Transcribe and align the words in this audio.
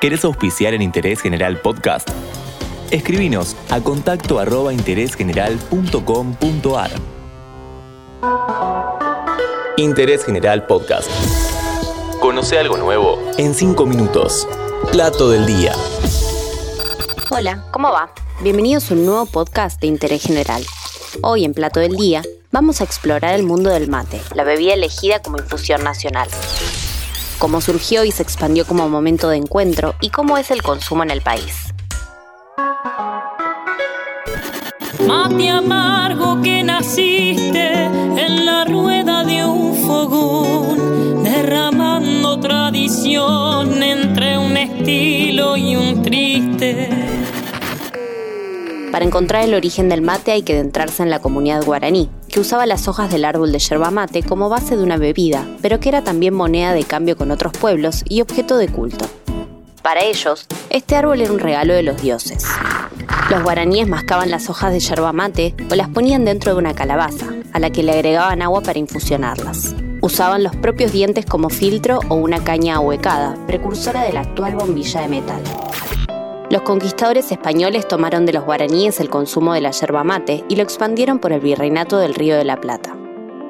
¿Querés 0.00 0.24
auspiciar 0.26 0.74
en 0.74 0.82
Interés 0.82 1.22
General 1.22 1.58
Podcast? 1.60 2.10
Escribinos 2.90 3.56
a 3.70 3.80
contacto 3.80 4.38
arroba 4.38 4.74
interésgeneral.com.ar. 4.74 6.90
Interés 9.78 10.26
General 10.26 10.66
Podcast. 10.66 11.08
Conoce 12.20 12.58
algo 12.58 12.76
nuevo 12.76 13.18
en 13.38 13.54
5 13.54 13.86
minutos. 13.86 14.46
Plato 14.92 15.30
del 15.30 15.46
día. 15.46 15.72
Hola, 17.30 17.64
¿cómo 17.70 17.90
va? 17.90 18.12
Bienvenidos 18.42 18.90
a 18.90 18.94
un 18.94 19.06
nuevo 19.06 19.24
podcast 19.24 19.80
de 19.80 19.86
Interés 19.86 20.22
General. 20.22 20.62
Hoy 21.22 21.46
en 21.46 21.54
Plato 21.54 21.80
del 21.80 21.96
Día 21.96 22.22
vamos 22.52 22.82
a 22.82 22.84
explorar 22.84 23.34
el 23.34 23.44
mundo 23.44 23.70
del 23.70 23.88
mate, 23.88 24.20
la 24.34 24.44
bebida 24.44 24.74
elegida 24.74 25.22
como 25.22 25.38
infusión 25.38 25.82
nacional. 25.82 26.28
Cómo 27.38 27.60
surgió 27.60 28.04
y 28.04 28.12
se 28.12 28.22
expandió 28.22 28.66
como 28.66 28.88
momento 28.88 29.28
de 29.28 29.36
encuentro 29.36 29.94
y 30.00 30.10
cómo 30.10 30.38
es 30.38 30.50
el 30.50 30.62
consumo 30.62 31.02
en 31.02 31.10
el 31.10 31.20
país. 31.20 31.66
Mate 35.06 35.50
amargo 35.50 36.40
que 36.40 36.64
naciste 36.64 37.84
en 37.84 38.46
la 38.46 38.64
rueda 38.64 39.22
de 39.22 39.44
un 39.44 39.76
fogón, 39.86 41.22
derramando 41.22 42.40
tradición 42.40 43.82
entre 43.82 44.38
un 44.38 44.56
estilo 44.56 45.56
y 45.56 45.76
un 45.76 46.02
triste. 46.02 46.88
Para 48.90 49.04
encontrar 49.04 49.44
el 49.44 49.52
origen 49.52 49.90
del 49.90 50.00
mate 50.00 50.32
hay 50.32 50.42
que 50.42 50.54
adentrarse 50.54 51.02
en 51.02 51.10
la 51.10 51.18
comunidad 51.18 51.62
guaraní, 51.62 52.08
que 52.36 52.40
usaba 52.40 52.66
las 52.66 52.86
hojas 52.86 53.10
del 53.10 53.24
árbol 53.24 53.50
de 53.50 53.58
yerba 53.58 53.90
mate 53.90 54.22
como 54.22 54.50
base 54.50 54.76
de 54.76 54.82
una 54.82 54.98
bebida, 54.98 55.48
pero 55.62 55.80
que 55.80 55.88
era 55.88 56.04
también 56.04 56.34
moneda 56.34 56.74
de 56.74 56.84
cambio 56.84 57.16
con 57.16 57.30
otros 57.30 57.54
pueblos 57.54 58.02
y 58.06 58.20
objeto 58.20 58.58
de 58.58 58.68
culto. 58.68 59.06
Para 59.80 60.02
ellos, 60.02 60.46
este 60.68 60.96
árbol 60.96 61.22
era 61.22 61.32
un 61.32 61.38
regalo 61.38 61.72
de 61.72 61.82
los 61.82 62.02
dioses. 62.02 62.44
Los 63.30 63.42
guaraníes 63.42 63.88
mascaban 63.88 64.30
las 64.30 64.50
hojas 64.50 64.70
de 64.70 64.80
yerba 64.80 65.14
mate 65.14 65.54
o 65.70 65.74
las 65.76 65.88
ponían 65.88 66.26
dentro 66.26 66.52
de 66.52 66.58
una 66.58 66.74
calabaza, 66.74 67.24
a 67.54 67.58
la 67.58 67.70
que 67.70 67.82
le 67.82 67.92
agregaban 67.92 68.42
agua 68.42 68.60
para 68.60 68.78
infusionarlas. 68.78 69.74
Usaban 70.02 70.42
los 70.42 70.54
propios 70.56 70.92
dientes 70.92 71.24
como 71.24 71.48
filtro 71.48 72.00
o 72.10 72.16
una 72.16 72.44
caña 72.44 72.76
ahuecada, 72.76 73.34
precursora 73.46 74.02
de 74.02 74.12
la 74.12 74.20
actual 74.20 74.56
bombilla 74.56 75.00
de 75.00 75.08
metal. 75.08 75.42
Los 76.48 76.62
conquistadores 76.62 77.32
españoles 77.32 77.88
tomaron 77.88 78.24
de 78.24 78.32
los 78.32 78.44
guaraníes 78.44 79.00
el 79.00 79.10
consumo 79.10 79.52
de 79.52 79.60
la 79.60 79.72
yerba 79.72 80.04
mate 80.04 80.44
y 80.48 80.54
lo 80.54 80.62
expandieron 80.62 81.18
por 81.18 81.32
el 81.32 81.40
virreinato 81.40 81.98
del 81.98 82.14
Río 82.14 82.36
de 82.36 82.44
la 82.44 82.60
Plata. 82.60 82.96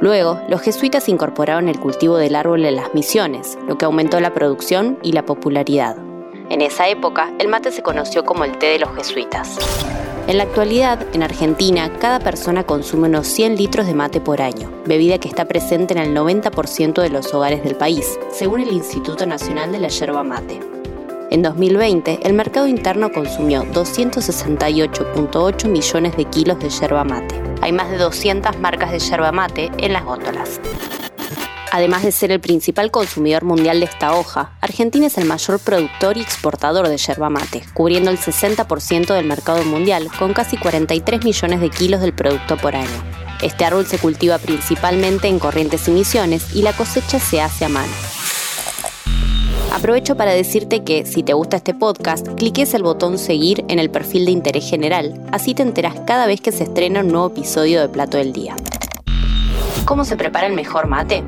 Luego, 0.00 0.40
los 0.48 0.60
jesuitas 0.60 1.08
incorporaron 1.08 1.68
el 1.68 1.78
cultivo 1.78 2.16
del 2.16 2.34
árbol 2.34 2.64
en 2.64 2.74
las 2.74 2.92
misiones, 2.92 3.56
lo 3.68 3.78
que 3.78 3.84
aumentó 3.84 4.18
la 4.18 4.34
producción 4.34 4.98
y 5.04 5.12
la 5.12 5.24
popularidad. 5.24 5.98
En 6.48 6.62
esa 6.62 6.88
época, 6.88 7.32
el 7.38 7.46
mate 7.46 7.70
se 7.70 7.82
conoció 7.82 8.24
como 8.24 8.44
el 8.44 8.58
té 8.58 8.66
de 8.66 8.80
los 8.80 8.92
jesuitas. 8.96 9.56
En 10.26 10.38
la 10.38 10.44
actualidad, 10.44 11.06
en 11.12 11.22
Argentina, 11.22 11.92
cada 12.00 12.18
persona 12.18 12.64
consume 12.64 13.08
unos 13.08 13.28
100 13.28 13.56
litros 13.56 13.86
de 13.86 13.94
mate 13.94 14.20
por 14.20 14.42
año, 14.42 14.68
bebida 14.84 15.18
que 15.18 15.28
está 15.28 15.44
presente 15.44 15.94
en 15.94 16.00
el 16.00 16.16
90% 16.16 17.02
de 17.02 17.10
los 17.10 17.32
hogares 17.32 17.62
del 17.62 17.76
país, 17.76 18.18
según 18.32 18.62
el 18.62 18.72
Instituto 18.72 19.26
Nacional 19.26 19.70
de 19.70 19.78
la 19.78 19.88
Yerba 19.88 20.24
Mate. 20.24 20.79
En 21.30 21.42
2020, 21.42 22.20
el 22.24 22.32
mercado 22.32 22.66
interno 22.66 23.12
consumió 23.12 23.62
268.8 23.66 25.68
millones 25.68 26.16
de 26.16 26.24
kilos 26.24 26.58
de 26.58 26.68
yerba 26.68 27.04
mate. 27.04 27.40
Hay 27.60 27.70
más 27.70 27.88
de 27.88 27.98
200 27.98 28.58
marcas 28.58 28.90
de 28.90 28.98
yerba 28.98 29.30
mate 29.30 29.70
en 29.78 29.92
las 29.92 30.04
góndolas. 30.04 30.60
Además 31.70 32.02
de 32.02 32.10
ser 32.10 32.32
el 32.32 32.40
principal 32.40 32.90
consumidor 32.90 33.44
mundial 33.44 33.78
de 33.78 33.86
esta 33.86 34.16
hoja, 34.16 34.56
Argentina 34.60 35.06
es 35.06 35.18
el 35.18 35.24
mayor 35.24 35.60
productor 35.60 36.16
y 36.16 36.20
exportador 36.20 36.88
de 36.88 36.96
yerba 36.96 37.30
mate, 37.30 37.62
cubriendo 37.74 38.10
el 38.10 38.18
60% 38.18 39.14
del 39.14 39.24
mercado 39.24 39.64
mundial 39.64 40.08
con 40.18 40.32
casi 40.32 40.56
43 40.56 41.24
millones 41.24 41.60
de 41.60 41.70
kilos 41.70 42.00
del 42.00 42.12
producto 42.12 42.56
por 42.56 42.74
año. 42.74 43.04
Este 43.40 43.64
árbol 43.64 43.86
se 43.86 43.98
cultiva 43.98 44.38
principalmente 44.38 45.28
en 45.28 45.38
Corrientes 45.38 45.86
y 45.86 45.92
Misiones 45.92 46.56
y 46.56 46.62
la 46.62 46.72
cosecha 46.72 47.20
se 47.20 47.40
hace 47.40 47.66
a 47.66 47.68
mano. 47.68 48.09
Aprovecho 49.72 50.16
para 50.16 50.32
decirte 50.32 50.82
que 50.82 51.06
si 51.06 51.22
te 51.22 51.32
gusta 51.32 51.56
este 51.56 51.74
podcast, 51.74 52.26
cliques 52.34 52.74
el 52.74 52.82
botón 52.82 53.18
seguir 53.18 53.64
en 53.68 53.78
el 53.78 53.88
perfil 53.88 54.24
de 54.24 54.32
interés 54.32 54.68
general, 54.68 55.14
así 55.30 55.54
te 55.54 55.62
enteras 55.62 56.00
cada 56.06 56.26
vez 56.26 56.40
que 56.40 56.50
se 56.50 56.64
estrena 56.64 57.00
un 57.00 57.08
nuevo 57.08 57.28
episodio 57.28 57.80
de 57.80 57.88
Plato 57.88 58.16
del 58.18 58.32
Día. 58.32 58.56
¿Cómo 59.84 60.04
se 60.04 60.16
prepara 60.16 60.48
el 60.48 60.54
mejor 60.54 60.88
mate? 60.88 61.22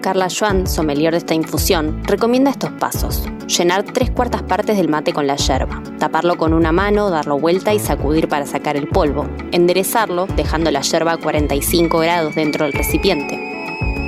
Carla 0.00 0.28
Joan, 0.30 0.68
sommelier 0.68 1.10
de 1.10 1.18
esta 1.18 1.34
infusión, 1.34 2.00
recomienda 2.04 2.52
estos 2.52 2.70
pasos. 2.70 3.24
Llenar 3.48 3.82
tres 3.82 4.10
cuartas 4.10 4.42
partes 4.42 4.76
del 4.76 4.88
mate 4.88 5.12
con 5.12 5.26
la 5.26 5.34
yerba, 5.34 5.82
taparlo 5.98 6.38
con 6.38 6.54
una 6.54 6.70
mano, 6.70 7.10
darlo 7.10 7.38
vuelta 7.40 7.74
y 7.74 7.80
sacudir 7.80 8.28
para 8.28 8.46
sacar 8.46 8.76
el 8.76 8.86
polvo, 8.86 9.26
enderezarlo 9.50 10.26
dejando 10.36 10.70
la 10.70 10.82
yerba 10.82 11.12
a 11.12 11.16
45 11.16 11.98
grados 11.98 12.36
dentro 12.36 12.64
del 12.64 12.74
recipiente, 12.74 13.57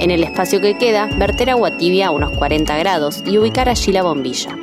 en 0.00 0.10
el 0.10 0.24
espacio 0.24 0.62
que 0.62 0.78
queda, 0.78 1.10
verter 1.18 1.50
agua 1.50 1.76
tibia 1.76 2.06
a 2.06 2.10
unos 2.10 2.30
40 2.38 2.74
grados 2.78 3.22
y 3.26 3.36
ubicar 3.36 3.68
allí 3.68 3.92
la 3.92 4.02
bombilla. 4.02 4.56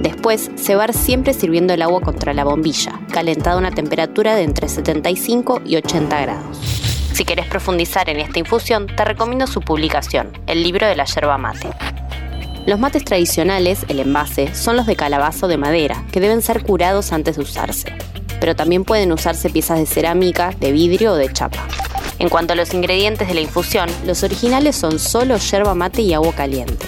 Después, 0.00 0.52
cebar 0.54 0.92
siempre 0.92 1.34
sirviendo 1.34 1.74
el 1.74 1.82
agua 1.82 2.00
contra 2.00 2.32
la 2.32 2.44
bombilla, 2.44 3.00
calentada 3.10 3.56
a 3.56 3.58
una 3.58 3.72
temperatura 3.72 4.36
de 4.36 4.44
entre 4.44 4.68
75 4.68 5.62
y 5.66 5.76
80 5.76 6.20
grados. 6.20 6.58
Si 7.12 7.24
querés 7.24 7.46
profundizar 7.46 8.08
en 8.08 8.20
esta 8.20 8.38
infusión, 8.38 8.86
te 8.86 9.04
recomiendo 9.04 9.48
su 9.48 9.60
publicación, 9.60 10.30
El 10.46 10.62
libro 10.62 10.86
de 10.86 10.94
la 10.94 11.06
yerba 11.06 11.38
mate. 11.38 11.70
Los 12.64 12.78
mates 12.78 13.04
tradicionales, 13.04 13.84
el 13.88 13.98
envase, 13.98 14.54
son 14.54 14.76
los 14.76 14.86
de 14.86 14.94
calabazo 14.94 15.48
de 15.48 15.56
madera, 15.56 16.04
que 16.12 16.20
deben 16.20 16.40
ser 16.40 16.62
curados 16.62 17.12
antes 17.12 17.34
de 17.34 17.42
usarse. 17.42 17.92
Pero 18.38 18.54
también 18.54 18.84
pueden 18.84 19.10
usarse 19.10 19.50
piezas 19.50 19.80
de 19.80 19.86
cerámica, 19.86 20.54
de 20.60 20.70
vidrio 20.70 21.14
o 21.14 21.16
de 21.16 21.32
chapa. 21.32 21.66
En 22.18 22.28
cuanto 22.28 22.52
a 22.52 22.56
los 22.56 22.72
ingredientes 22.74 23.28
de 23.28 23.34
la 23.34 23.40
infusión, 23.40 23.88
los 24.06 24.22
originales 24.22 24.76
son 24.76 24.98
solo 24.98 25.36
yerba 25.36 25.74
mate 25.74 26.02
y 26.02 26.14
agua 26.14 26.32
caliente. 26.34 26.86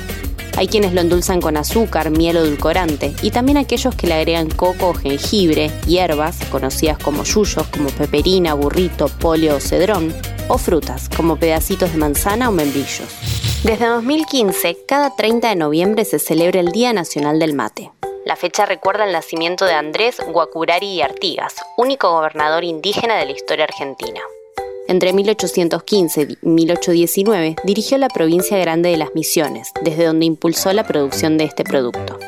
Hay 0.56 0.68
quienes 0.68 0.94
lo 0.94 1.02
endulzan 1.02 1.42
con 1.42 1.58
azúcar, 1.58 2.10
miel 2.10 2.38
o 2.38 2.40
edulcorante, 2.40 3.14
y 3.20 3.30
también 3.30 3.58
aquellos 3.58 3.94
que 3.94 4.06
le 4.06 4.14
agregan 4.14 4.48
coco 4.48 4.88
o 4.88 4.94
jengibre, 4.94 5.70
hierbas, 5.86 6.38
conocidas 6.50 6.96
como 6.98 7.24
yuyos, 7.24 7.66
como 7.68 7.90
peperina, 7.90 8.54
burrito, 8.54 9.08
polio 9.08 9.56
o 9.56 9.60
cedrón, 9.60 10.14
o 10.48 10.56
frutas, 10.56 11.10
como 11.14 11.36
pedacitos 11.36 11.92
de 11.92 11.98
manzana 11.98 12.48
o 12.48 12.52
membrillos. 12.52 13.08
Desde 13.64 13.86
2015, 13.86 14.78
cada 14.88 15.14
30 15.14 15.50
de 15.50 15.56
noviembre 15.56 16.06
se 16.06 16.18
celebra 16.18 16.60
el 16.60 16.72
Día 16.72 16.94
Nacional 16.94 17.38
del 17.38 17.52
Mate. 17.52 17.90
La 18.24 18.36
fecha 18.36 18.64
recuerda 18.64 19.04
el 19.04 19.12
nacimiento 19.12 19.66
de 19.66 19.74
Andrés 19.74 20.20
Guacurari 20.26 20.86
y 20.86 21.02
Artigas, 21.02 21.54
único 21.76 22.10
gobernador 22.10 22.64
indígena 22.64 23.16
de 23.16 23.26
la 23.26 23.32
historia 23.32 23.64
argentina. 23.64 24.20
Entre 24.88 25.12
1815 25.12 26.38
y 26.42 26.46
1819 26.48 27.56
dirigió 27.64 27.98
la 27.98 28.08
provincia 28.08 28.56
grande 28.56 28.90
de 28.90 28.96
las 28.96 29.14
Misiones, 29.14 29.72
desde 29.82 30.04
donde 30.04 30.26
impulsó 30.26 30.72
la 30.72 30.86
producción 30.86 31.38
de 31.38 31.44
este 31.44 31.64
producto. 31.64 32.18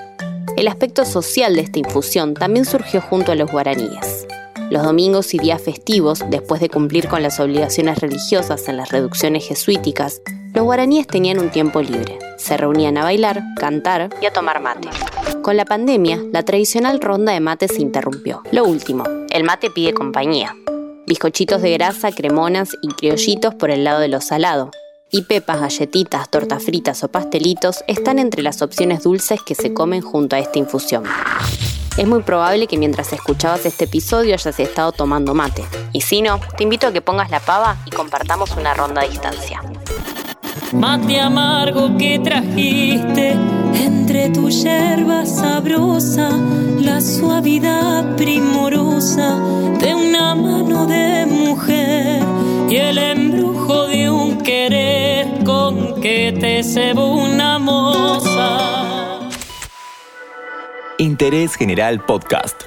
El 0.57 0.67
aspecto 0.67 1.05
social 1.05 1.55
de 1.55 1.63
esta 1.63 1.79
infusión 1.79 2.35
también 2.35 2.65
surgió 2.65 3.01
junto 3.01 3.31
a 3.31 3.37
los 3.37 3.51
guaraníes. 3.51 4.27
Los 4.71 4.83
domingos 4.83 5.33
y 5.35 5.39
días 5.39 5.63
festivos, 5.63 6.25
después 6.31 6.61
de 6.61 6.69
cumplir 6.69 7.07
con 7.07 7.23
las 7.23 7.39
obligaciones 7.39 8.01
religiosas 8.01 8.69
en 8.69 8.77
las 8.77 8.91
reducciones 8.91 9.47
jesuíticas, 9.47 10.21
los 10.53 10.65
guaraníes 10.65 11.07
tenían 11.07 11.39
un 11.39 11.51
tiempo 11.51 11.81
libre. 11.81 12.19
Se 12.39 12.57
reunían 12.57 12.99
a 12.99 13.05
bailar, 13.05 13.41
cantar 13.57 14.11
y 14.21 14.27
a 14.27 14.33
tomar 14.33 14.61
mate. 14.61 14.89
Con 15.43 15.57
la 15.57 15.65
pandemia, 15.65 16.21
la 16.33 16.43
tradicional 16.43 17.01
ronda 17.01 17.33
de 17.33 17.41
mate 17.41 17.69
se 17.69 17.81
interrumpió. 17.81 18.43
Lo 18.51 18.65
último, 18.65 19.05
el 19.31 19.45
mate 19.45 19.71
pide 19.71 19.95
compañía 19.95 20.57
bizcochitos 21.09 21.63
de 21.63 21.73
grasa, 21.73 22.13
cremonas 22.13 22.71
y 22.83 22.89
criollitos 22.89 23.55
por 23.55 23.71
el 23.71 23.83
lado 23.83 23.99
de 23.99 24.09
lo 24.09 24.21
salado. 24.21 24.71
Y 25.11 25.23
pepas, 25.23 25.61
galletitas, 25.61 26.29
tortas 26.29 26.63
fritas 26.63 27.03
o 27.03 27.09
pastelitos 27.09 27.83
están 27.89 28.19
entre 28.19 28.43
las 28.43 28.61
opciones 28.61 29.03
dulces 29.03 29.41
que 29.43 29.55
se 29.55 29.73
comen 29.73 30.03
junto 30.03 30.37
a 30.37 30.39
esta 30.39 30.59
infusión. 30.59 31.05
Es 31.97 32.07
muy 32.07 32.23
probable 32.23 32.67
que 32.67 32.77
mientras 32.77 33.13
escuchabas 33.13 33.65
este 33.65 33.87
episodio 33.87 34.35
hayas 34.35 34.61
estado 34.61 34.93
tomando 34.93 35.35
mate. 35.35 35.65
Y 35.93 36.03
si 36.03 36.21
no, 36.21 36.39
te 36.57 36.63
invito 36.63 36.87
a 36.87 36.93
que 36.93 37.01
pongas 37.01 37.31
la 37.31 37.41
pava 37.41 37.79
y 37.87 37.91
compartamos 37.91 38.51
una 38.53 38.75
ronda 38.75 39.01
a 39.01 39.09
distancia. 39.09 39.63
Mate 40.73 41.19
amargo 41.19 41.97
que 41.97 42.19
trajiste 42.19 43.33
entre 43.75 44.29
tu 44.29 44.51
yerba 44.51 45.25
sabrosa, 45.25 46.31
la 46.79 47.01
suavidad 47.01 48.17
primorosa 48.17 49.39
mano 50.79 50.87
de 50.87 51.27
mujer 51.27 52.23
y 52.69 52.77
el 52.77 52.99
embrujo 52.99 53.87
de 53.87 54.11
un 54.11 54.39
querer 54.39 55.43
con 55.45 56.01
que 56.01 56.37
te 56.39 56.63
cebo 56.63 57.15
una 57.15 57.59
moza. 57.59 59.21
Interés 60.99 61.55
General 61.55 62.05
Podcast. 62.05 62.65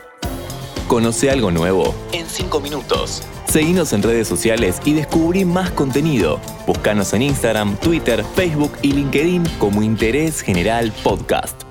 Conoce 0.88 1.30
algo 1.30 1.52
nuevo 1.52 1.96
en 2.12 2.26
5 2.28 2.60
minutos. 2.60 3.24
Seguinos 3.46 3.94
en 3.94 4.04
redes 4.04 4.28
sociales 4.28 4.82
y 4.86 4.94
descubrí 4.94 5.46
más 5.46 5.72
contenido. 5.72 6.40
Búscanos 6.66 7.14
en 7.14 7.24
Instagram, 7.24 7.76
Twitter, 7.78 8.24
Facebook 8.36 8.72
y 8.82 8.94
LinkedIn 8.94 9.44
como 9.60 9.84
Interés 9.84 10.42
General 10.42 10.92
Podcast. 11.04 11.71